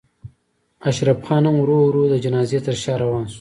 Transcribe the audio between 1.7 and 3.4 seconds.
ورو د جنازې تر شا روان شو.